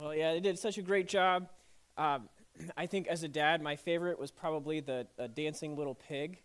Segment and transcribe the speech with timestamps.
[0.00, 1.48] Well, yeah, they did such a great job.
[1.96, 2.28] Um,
[2.76, 6.38] I think as a dad, my favorite was probably the, the dancing little pig.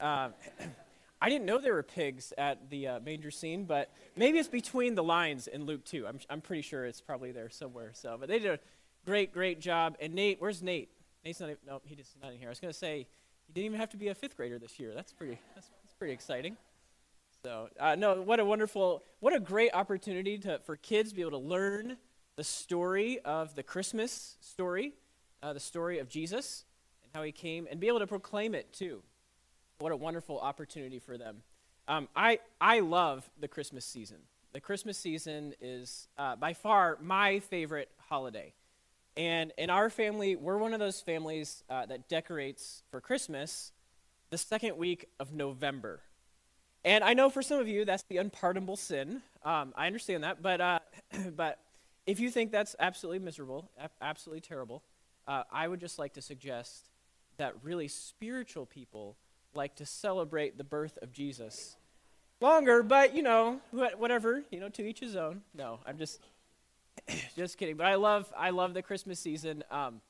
[0.00, 0.30] Uh,
[1.20, 4.94] I didn't know there were pigs at the uh, manger scene, but maybe it's between
[4.94, 6.06] the lines in Luke 2.
[6.06, 7.90] I'm, I'm pretty sure it's probably there somewhere.
[7.92, 8.58] So, but they did a
[9.04, 9.96] great, great job.
[10.00, 10.88] And Nate, where's Nate?
[11.24, 11.50] Nate's not.
[11.50, 12.48] Even, no, he's not in here.
[12.48, 13.06] I was going to say
[13.46, 14.92] he didn't even have to be a fifth grader this year.
[14.94, 15.38] That's pretty.
[15.54, 16.56] That's, that's pretty exciting.
[17.42, 21.20] So, uh, no, what a wonderful, what a great opportunity to, for kids to be
[21.20, 21.98] able to learn
[22.36, 24.94] the story of the Christmas story,
[25.42, 26.64] uh, the story of Jesus
[27.02, 29.02] and how he came, and be able to proclaim it too.
[29.78, 31.42] What a wonderful opportunity for them.
[31.86, 34.18] Um, I, I love the Christmas season.
[34.52, 38.54] The Christmas season is uh, by far my favorite holiday.
[39.16, 43.72] And in our family, we're one of those families uh, that decorates for Christmas
[44.30, 46.00] the second week of November.
[46.84, 49.22] And I know for some of you that's the unpardonable sin.
[49.44, 50.78] Um, I understand that, but uh,
[51.36, 51.58] but
[52.06, 54.82] if you think that's absolutely miserable, absolutely terrible,
[55.26, 56.90] uh, I would just like to suggest
[57.38, 59.16] that really spiritual people
[59.54, 61.76] like to celebrate the birth of Jesus
[62.40, 65.42] longer, but you know, whatever, you know, to each his own.
[65.54, 66.20] No, I'm just
[67.36, 67.76] just kidding.
[67.76, 69.64] But I love I love the Christmas season.
[69.70, 70.00] Um,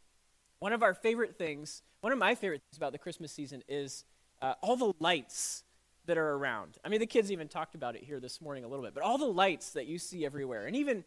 [0.58, 4.04] one of our favorite things, one of my favorite things about the Christmas season is
[4.42, 5.62] uh, all the lights
[6.06, 6.76] that are around.
[6.84, 9.02] I mean, the kids even talked about it here this morning a little bit, but
[9.02, 11.04] all the lights that you see everywhere, and even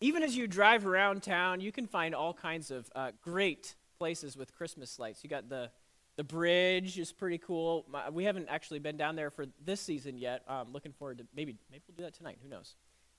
[0.00, 4.36] even as you drive around town, you can find all kinds of uh, great places
[4.36, 5.24] with Christmas lights.
[5.24, 5.70] You got the
[6.16, 7.86] the bridge is pretty cool.
[7.88, 10.42] My, we haven't actually been down there for this season yet.
[10.48, 12.38] Um, looking forward to maybe maybe we'll do that tonight.
[12.42, 12.74] Who knows?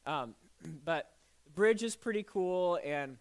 [0.05, 0.36] Um,
[0.86, 1.09] but
[1.45, 3.17] the bridge is pretty cool, and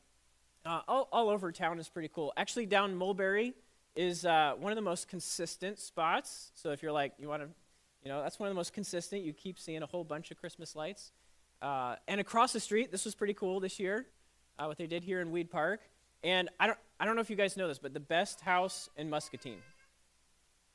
[0.67, 2.33] uh, all, all over town is pretty cool.
[2.37, 3.55] Actually, down Mulberry
[3.95, 6.51] is uh, one of the most consistent spots.
[6.55, 7.49] So if you're like you want to,
[8.03, 9.23] you know, that's one of the most consistent.
[9.23, 11.13] You keep seeing a whole bunch of Christmas lights.
[11.61, 14.07] Uh, and across the street, this was pretty cool this year,
[14.59, 15.81] uh, what they did here in Weed Park.
[16.23, 18.89] And I don't, I don't know if you guys know this, but the best house
[18.97, 19.63] in Muscatine.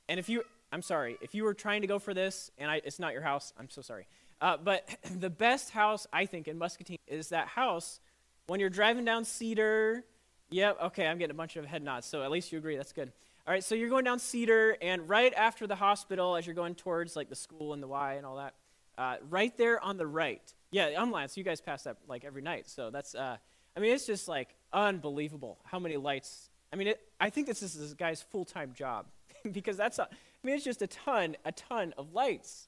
[0.09, 2.81] And if you, I'm sorry, if you were trying to go for this and I,
[2.83, 4.07] it's not your house, I'm so sorry.
[4.41, 4.87] Uh, but
[5.19, 7.99] the best house, I think, in Muscatine is that house
[8.47, 10.03] when you're driving down Cedar.
[10.49, 12.77] Yep, okay, I'm getting a bunch of head nods, so at least you agree.
[12.77, 13.11] That's good.
[13.47, 16.75] All right, so you're going down Cedar, and right after the hospital, as you're going
[16.75, 18.53] towards like the school and the Y and all that,
[18.97, 21.37] uh, right there on the right, yeah, I'm Lance.
[21.37, 22.67] You guys pass that like every night.
[22.67, 23.37] So that's, uh,
[23.77, 26.49] I mean, it's just like unbelievable how many lights.
[26.73, 29.05] I mean, it, I think this is this guy's full time job
[29.51, 30.07] because that's, a, I
[30.43, 32.67] mean, it's just a ton, a ton of lights.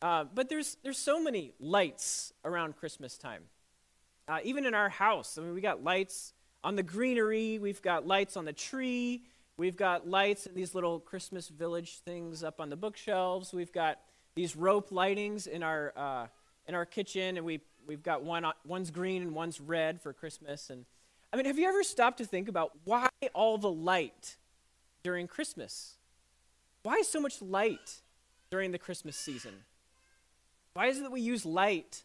[0.00, 3.42] Uh, but there's, there's so many lights around Christmas time.
[4.26, 6.32] Uh, even in our house, I mean, we got lights
[6.62, 9.24] on the greenery, we've got lights on the tree,
[9.58, 13.98] we've got lights in these little Christmas village things up on the bookshelves, we've got
[14.34, 16.26] these rope lightings in our uh,
[16.66, 20.70] in our kitchen, and we we've got one one's green and one's red for Christmas.
[20.70, 20.84] And
[21.32, 24.36] I mean, have you ever stopped to think about why all the light
[25.02, 25.96] during Christmas?
[26.82, 28.02] Why so much light
[28.50, 29.64] during the Christmas season?
[30.74, 32.04] Why is it that we use light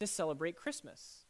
[0.00, 1.24] to celebrate Christmas?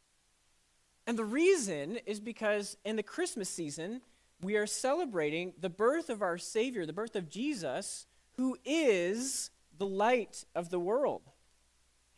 [1.07, 4.01] And the reason is because in the Christmas season,
[4.41, 8.05] we are celebrating the birth of our Savior, the birth of Jesus,
[8.37, 11.23] who is the light of the world.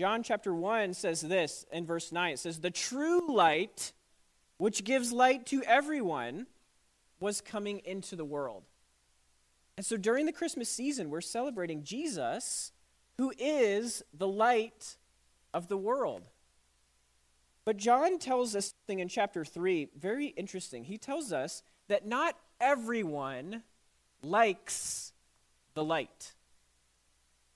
[0.01, 3.93] John chapter 1 says this in verse 9 it says, The true light,
[4.57, 6.47] which gives light to everyone,
[7.19, 8.63] was coming into the world.
[9.77, 12.71] And so during the Christmas season, we're celebrating Jesus,
[13.19, 14.97] who is the light
[15.53, 16.23] of the world.
[17.63, 20.85] But John tells us something in chapter 3, very interesting.
[20.85, 23.61] He tells us that not everyone
[24.23, 25.13] likes
[25.75, 26.33] the light.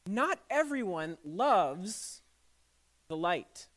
[0.06, 2.22] Not everyone loves
[3.08, 3.68] the light.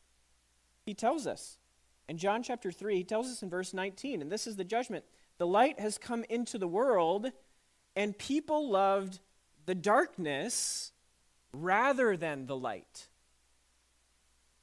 [0.85, 1.57] He tells us
[2.07, 5.05] in John chapter 3, he tells us in verse 19, and this is the judgment
[5.37, 7.31] the light has come into the world,
[7.95, 9.19] and people loved
[9.65, 10.91] the darkness
[11.53, 13.07] rather than the light.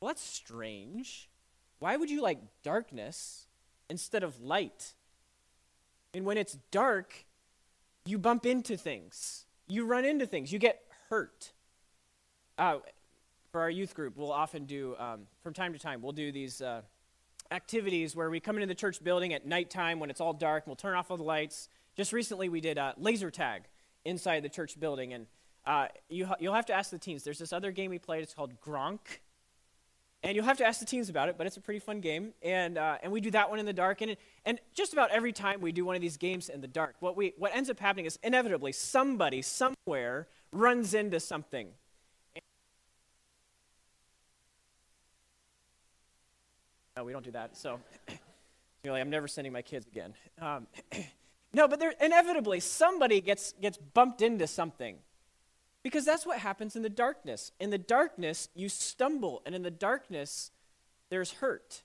[0.00, 1.30] Well, that's strange.
[1.78, 3.46] Why would you like darkness
[3.88, 4.94] instead of light?
[6.12, 7.24] And when it's dark,
[8.04, 11.52] you bump into things, you run into things, you get hurt.
[12.58, 12.78] Uh,
[13.56, 16.60] for our youth group, we'll often do, um, from time to time, we'll do these
[16.60, 16.82] uh,
[17.50, 20.68] activities where we come into the church building at nighttime when it's all dark, and
[20.68, 21.70] we'll turn off all the lights.
[21.96, 23.62] Just recently, we did uh, laser tag
[24.04, 25.26] inside the church building, and
[25.64, 27.24] uh, you, you'll have to ask the teens.
[27.24, 28.98] There's this other game we played, it's called Gronk.
[30.22, 32.34] And you'll have to ask the teens about it, but it's a pretty fun game.
[32.42, 34.02] And, uh, and we do that one in the dark.
[34.02, 36.96] And, and just about every time we do one of these games in the dark,
[37.00, 41.68] what, we, what ends up happening is inevitably somebody somewhere runs into something
[46.96, 47.56] No, we don't do that.
[47.56, 47.78] So,
[48.86, 50.14] You're like, I'm never sending my kids again.
[50.40, 50.68] Um,
[51.52, 54.98] no, but there, inevitably, somebody gets, gets bumped into something.
[55.82, 57.50] Because that's what happens in the darkness.
[57.58, 60.52] In the darkness, you stumble, and in the darkness,
[61.10, 61.82] there's hurt.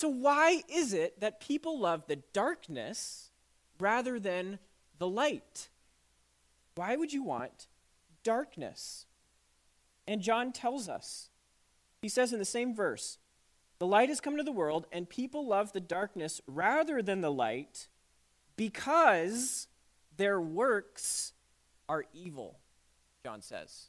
[0.00, 3.30] So, why is it that people love the darkness
[3.78, 4.58] rather than
[4.98, 5.68] the light?
[6.76, 7.66] Why would you want
[8.24, 9.04] darkness?
[10.08, 11.28] And John tells us.
[12.00, 13.18] He says in the same verse,
[13.78, 17.32] The light has come to the world, and people love the darkness rather than the
[17.32, 17.88] light
[18.56, 19.68] because
[20.16, 21.32] their works
[21.88, 22.58] are evil,
[23.24, 23.88] John says.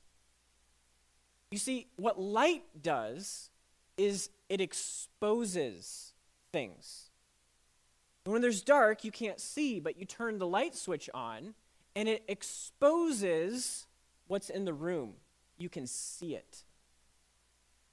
[1.52, 3.50] You see, what light does
[3.96, 6.14] is it exposes
[6.52, 7.10] things.
[8.26, 11.54] When there's dark, you can't see, but you turn the light switch on,
[11.96, 13.88] and it exposes
[14.28, 15.14] what's in the room.
[15.58, 16.66] You can see it.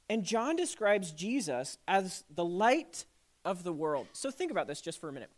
[0.09, 3.05] And John describes Jesus as the light
[3.45, 4.07] of the world.
[4.13, 5.31] So think about this just for a minute.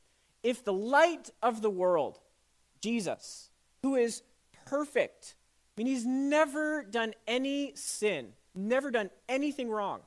[0.43, 2.19] If the light of the world,
[2.81, 3.51] Jesus,
[3.83, 4.23] who is
[4.65, 5.35] perfect,
[5.77, 10.01] I mean, he's never done any sin, never done anything wrong,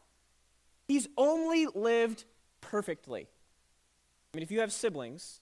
[0.87, 2.25] he's only lived
[2.61, 3.27] perfectly.
[4.33, 5.41] I mean, if you have siblings,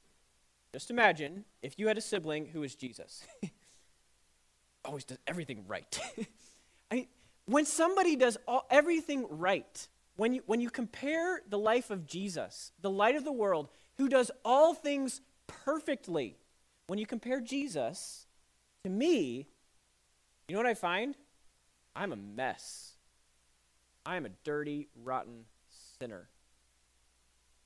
[0.74, 3.26] just imagine if you had a sibling who was Jesus.
[4.86, 6.00] Always does everything right.
[6.92, 7.08] I mean,
[7.48, 12.72] when somebody does all, everything right, when you, when you compare the life of Jesus,
[12.82, 16.38] the light of the world, who does all things perfectly,
[16.88, 18.28] when you compare Jesus
[18.84, 19.48] to me,
[20.48, 21.16] you know what I find?
[21.96, 22.94] I'm a mess.
[24.06, 25.46] I am a dirty, rotten
[26.00, 26.30] sinner.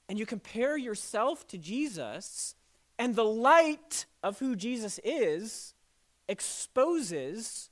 [0.07, 2.55] And you compare yourself to Jesus,
[2.99, 5.73] and the light of who Jesus is
[6.27, 7.70] exposes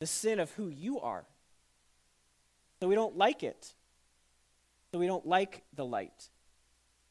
[0.00, 1.24] the sin of who you are.
[2.80, 3.74] So we don't like it.
[4.92, 6.30] So we don't like the light.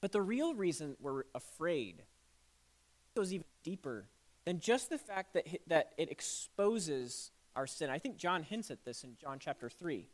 [0.02, 2.04] But the real reason we're afraid
[3.16, 4.06] goes even deeper
[4.46, 7.90] than just the fact that, that it exposes our sin.
[7.90, 10.08] I think John hints at this in John chapter 3.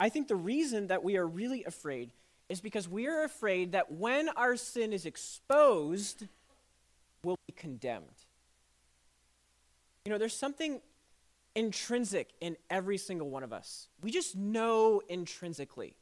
[0.00, 2.10] I think the reason that we are really afraid
[2.48, 6.24] is because we are afraid that when our sin is exposed,
[7.22, 8.06] we'll be condemned.
[10.04, 10.80] You know, there's something
[11.58, 13.88] intrinsic in every single one of us.
[14.00, 15.96] We just know intrinsically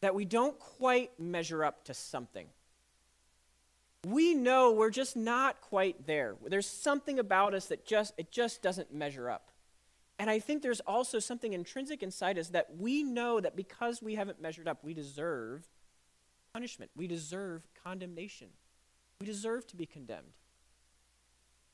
[0.00, 2.46] that we don't quite measure up to something.
[4.06, 6.36] We know we're just not quite there.
[6.46, 9.50] There's something about us that just it just doesn't measure up.
[10.18, 14.14] And I think there's also something intrinsic inside us that we know that because we
[14.14, 15.68] haven't measured up, we deserve
[16.54, 16.90] punishment.
[16.96, 18.48] We deserve condemnation.
[19.20, 20.32] We deserve to be condemned.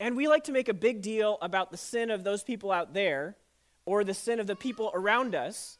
[0.02, 2.93] And we like to make a big deal about the sin of those people out
[2.93, 3.37] there
[3.87, 5.78] or the sin of the people around us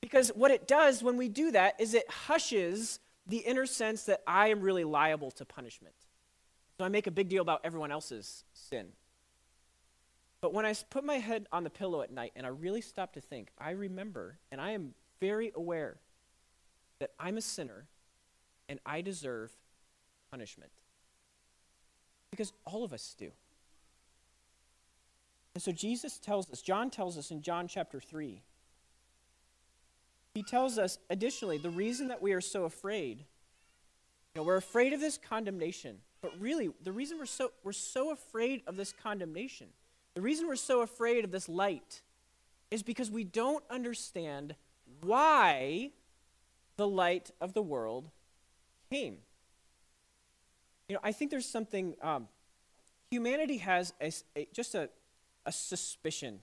[0.00, 4.22] because what it does when we do that is it hushes the inner sense that
[4.26, 5.94] I am really liable to punishment.
[6.78, 8.88] So I make a big deal about everyone else's sin.
[10.40, 13.12] But when I put my head on the pillow at night and I really stop
[13.12, 16.00] to think, I remember and I am very aware
[16.98, 17.86] that I'm a sinner
[18.68, 19.52] and I deserve
[20.28, 20.72] punishment.
[22.32, 23.30] Because all of us do.
[25.60, 28.40] And so Jesus tells us, John tells us in John chapter 3,
[30.32, 34.94] he tells us additionally the reason that we are so afraid, you know, we're afraid
[34.94, 39.66] of this condemnation, but really the reason we're so we're so afraid of this condemnation,
[40.14, 42.00] the reason we're so afraid of this light
[42.70, 44.54] is because we don't understand
[45.02, 45.90] why
[46.78, 48.08] the light of the world
[48.90, 49.18] came.
[50.88, 52.28] You know, I think there's something um,
[53.10, 54.88] humanity has a, a, just a,
[55.46, 56.40] a suspicion.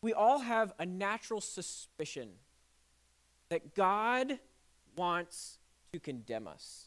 [0.00, 2.30] We all have a natural suspicion
[3.48, 4.38] that God
[4.96, 5.58] wants
[5.92, 6.86] to condemn us.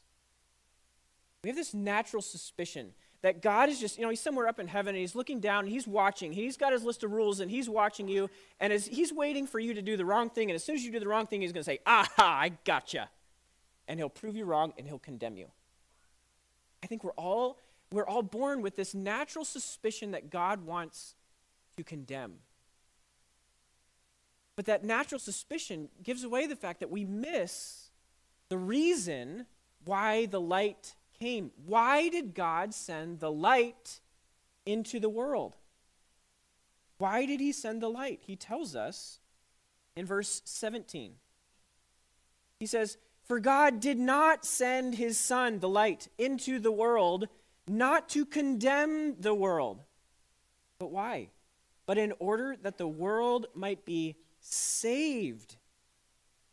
[1.43, 4.67] We have this natural suspicion that God is just, you know, he's somewhere up in
[4.67, 6.31] heaven and he's looking down and he's watching.
[6.31, 9.59] He's got his list of rules and he's watching you and as he's waiting for
[9.59, 10.49] you to do the wrong thing.
[10.49, 12.51] And as soon as you do the wrong thing, he's going to say, Aha, I
[12.65, 13.09] gotcha.
[13.87, 15.47] And he'll prove you wrong and he'll condemn you.
[16.83, 17.59] I think we're all
[17.91, 21.15] we're all born with this natural suspicion that God wants
[21.77, 22.35] to condemn.
[24.55, 27.89] But that natural suspicion gives away the fact that we miss
[28.49, 29.45] the reason
[29.83, 31.51] why the light came.
[31.65, 33.99] Why did God send the light
[34.65, 35.55] into the world?
[36.97, 38.21] Why did he send the light?
[38.23, 39.19] He tells us
[39.95, 41.13] in verse 17.
[42.59, 47.27] He says, For God did not send his Son, the light, into the world
[47.67, 49.81] not to condemn the world.
[50.79, 51.29] But why?
[51.85, 55.55] But in order that the world might be saved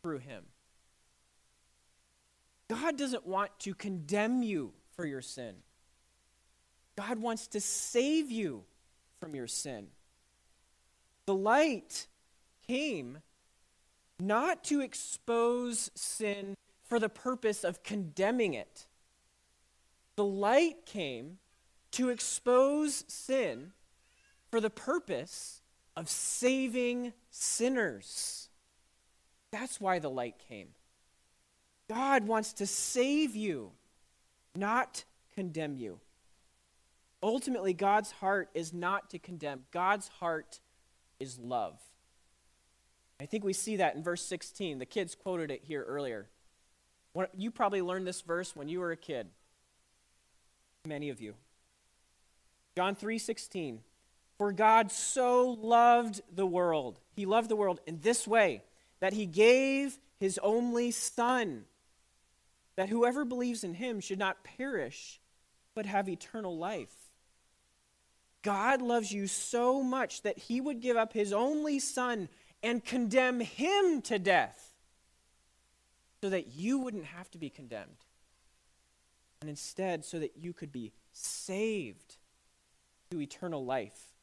[0.01, 0.43] through him.
[2.67, 5.55] God doesn't want to condemn you for your sin.
[6.95, 8.63] God wants to save you
[9.19, 9.87] from your sin.
[11.25, 12.07] The light
[12.67, 13.19] came
[14.19, 18.87] not to expose sin for the purpose of condemning it.
[20.15, 21.37] The light came
[21.91, 23.71] to expose sin
[24.49, 25.61] for the purpose
[25.95, 28.49] of saving sinners.
[29.51, 30.69] That's why the light came.
[31.89, 33.71] God wants to save you,
[34.55, 35.03] not
[35.35, 35.99] condemn you.
[37.21, 40.59] Ultimately, God's heart is not to condemn, God's heart
[41.19, 41.79] is love.
[43.19, 44.79] I think we see that in verse 16.
[44.79, 46.27] The kids quoted it here earlier.
[47.37, 49.27] You probably learned this verse when you were a kid.
[50.85, 51.35] Many of you.
[52.75, 53.79] John 3:16
[54.37, 56.99] For God so loved the world.
[57.15, 58.63] He loved the world in this way
[58.99, 61.67] that he gave his only son
[62.75, 65.21] that whoever believes in him should not perish
[65.73, 67.11] but have eternal life.
[68.41, 72.27] God loves you so much that he would give up his only son
[72.61, 74.73] and condemn him to death
[76.21, 78.03] so that you wouldn't have to be condemned.
[79.43, 82.15] And instead, so that you could be saved
[83.11, 84.13] to eternal life.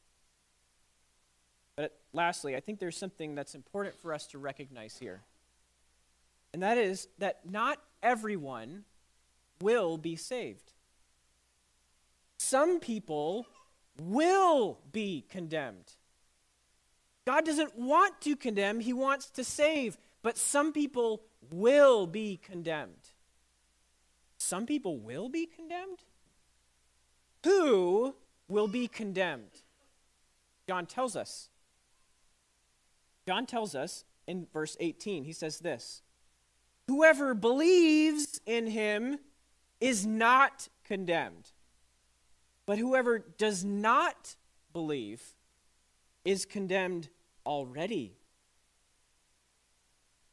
[1.77, 5.21] But lastly, I think there's something that's important for us to recognize here.
[6.55, 8.85] And that is that not everyone
[9.61, 10.73] will be saved.
[12.39, 13.47] Some people
[14.01, 15.97] will be condemned.
[17.27, 21.21] God doesn't want to condemn, He wants to save, but some people
[21.53, 23.11] will be condemned.
[24.51, 26.01] Some people will be condemned?
[27.45, 28.17] Who
[28.49, 29.63] will be condemned?
[30.67, 31.51] John tells us.
[33.29, 36.03] John tells us in verse 18, he says this
[36.89, 39.21] Whoever believes in him
[39.81, 41.53] is not condemned.
[42.67, 44.35] But whoever does not
[44.73, 45.23] believe
[46.25, 47.09] is condemned
[47.47, 48.17] already.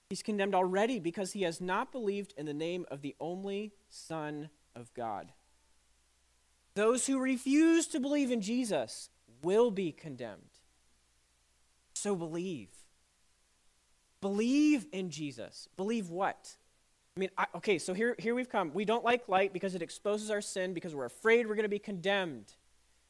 [0.09, 4.49] He's condemned already because he has not believed in the name of the only Son
[4.75, 5.33] of God.
[6.75, 9.09] Those who refuse to believe in Jesus
[9.41, 10.59] will be condemned.
[11.93, 12.69] So believe.
[14.21, 15.67] Believe in Jesus.
[15.75, 16.55] Believe what?
[17.15, 18.71] I mean, I, okay, so here, here we've come.
[18.73, 21.69] We don't like light because it exposes our sin, because we're afraid we're going to
[21.69, 22.53] be condemned.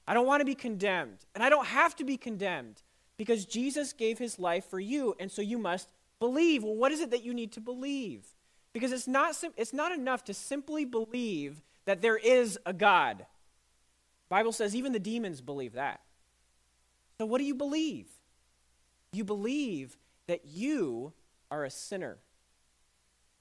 [0.07, 1.25] I don't want to be condemned.
[1.35, 2.81] And I don't have to be condemned
[3.17, 6.63] because Jesus gave his life for you, and so you must believe.
[6.63, 8.25] Well, what is it that you need to believe?
[8.73, 13.25] Because it's not, it's not enough to simply believe that there is a God.
[14.29, 16.01] Bible says even the demons believe that.
[17.17, 18.07] So what do you believe?
[19.13, 19.97] You believe
[20.27, 21.13] that you
[21.49, 22.17] are a sinner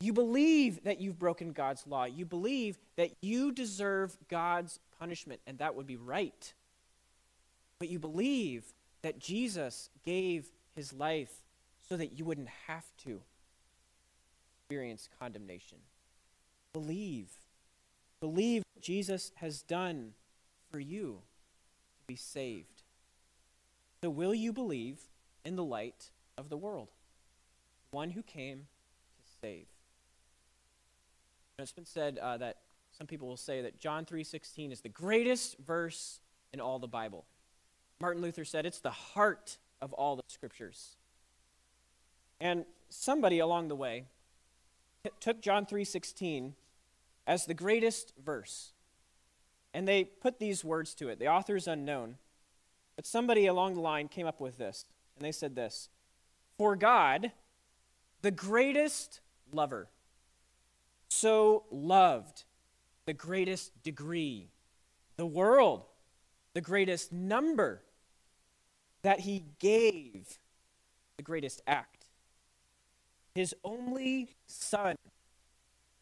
[0.01, 2.05] you believe that you've broken God's law.
[2.05, 6.53] You believe that you deserve God's punishment, and that would be right.
[7.79, 11.33] But you believe that Jesus gave his life
[11.89, 13.21] so that you wouldn't have to
[14.59, 15.79] experience condemnation.
[16.73, 17.31] Believe.
[18.21, 20.13] Believe what Jesus has done
[20.71, 21.21] for you
[21.99, 22.83] to be saved.
[24.03, 25.01] So, will you believe
[25.45, 26.89] in the light of the world?
[27.91, 28.67] One who came
[29.19, 29.67] to save.
[31.59, 32.59] It's been said uh, that
[32.93, 36.21] some people will say that John 3:16 is the greatest verse
[36.53, 37.25] in all the Bible.
[38.01, 40.97] Martin Luther said it's the heart of all the scriptures.
[42.41, 44.07] And somebody along the way
[45.05, 46.55] t- took John 3:16
[47.27, 48.73] as the greatest verse.
[49.73, 51.19] And they put these words to it.
[51.19, 52.19] The author is unknown.
[52.97, 54.87] But somebody along the line came up with this.
[55.17, 55.89] And they said this
[56.57, 57.33] For God,
[58.23, 59.21] the greatest
[59.53, 59.89] lover,
[61.09, 62.45] so loved
[63.07, 64.51] the greatest degree,
[65.17, 65.85] the world,
[66.55, 67.83] the greatest number,
[69.03, 70.39] that he gave
[71.17, 71.96] the greatest act.
[73.37, 74.97] His only Son,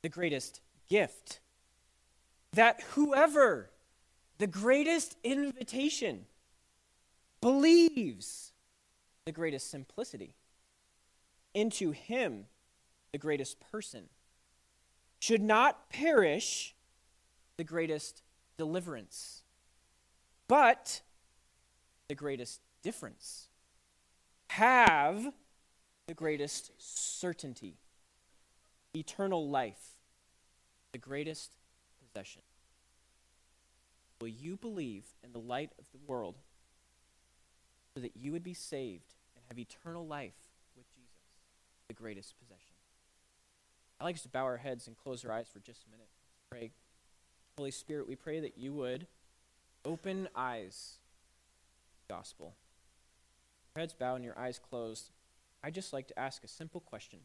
[0.02, 1.40] the greatest gift.
[2.52, 3.70] That whoever,
[4.38, 6.26] the greatest invitation,
[7.40, 8.52] believes
[9.24, 10.34] the greatest simplicity,
[11.54, 12.44] into him,
[13.10, 14.04] the greatest person
[15.18, 16.76] should not perish
[17.56, 18.22] the greatest
[18.56, 19.42] deliverance,
[20.46, 21.00] but
[22.06, 23.48] the greatest difference.
[24.50, 25.32] Have
[26.06, 27.76] the greatest certainty,
[28.94, 29.96] eternal life,
[30.92, 31.52] the greatest
[32.00, 32.42] possession.
[34.20, 36.36] Will you believe in the light of the world
[37.94, 40.34] so that you would be saved and have eternal life
[40.76, 41.10] with Jesus,
[41.88, 42.74] the greatest possession?
[44.00, 46.08] I'd like us to bow our heads and close our eyes for just a minute.
[46.50, 46.70] Pray.
[47.56, 49.06] Holy Spirit, we pray that you would
[49.84, 50.98] open eyes
[52.08, 52.54] gospel.
[53.74, 55.10] Your heads bowed and your eyes closed.
[55.64, 57.20] I'd just like to ask a simple question.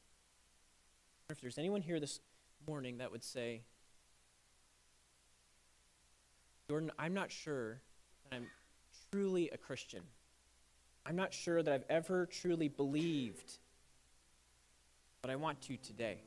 [1.30, 2.22] If there's anyone here this
[2.66, 3.64] morning that would say,
[6.70, 7.82] Jordan, I'm not sure
[8.24, 8.48] that I'm
[9.12, 10.04] truly a Christian.
[11.06, 13.58] I'm not sure that I've ever truly believed,
[15.22, 16.20] but I want to today.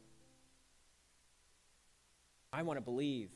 [2.53, 3.31] I want to believe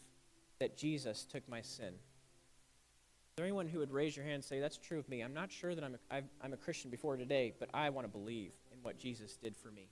[0.58, 1.94] that Jesus took my sin.
[1.94, 5.22] Is there anyone who would raise your hand and say, That's true of me?
[5.22, 8.10] I'm not sure that I'm a, I'm a Christian before today, but I want to
[8.10, 8.52] believe
[8.86, 9.88] what Jesus did for me.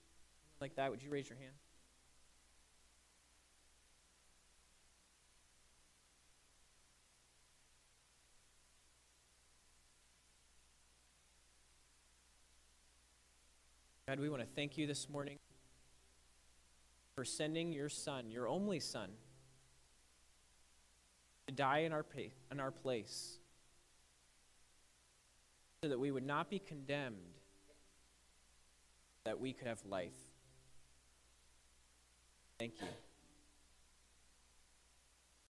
[0.61, 1.51] Like that, would you raise your hand?
[14.07, 15.39] God, we want to thank you this morning
[17.17, 19.11] for sending your son, your only son,
[21.49, 23.39] to die in our, pa- in our place
[25.83, 27.17] so that we would not be condemned,
[29.25, 30.13] that we could have life.
[32.59, 32.89] Thank you.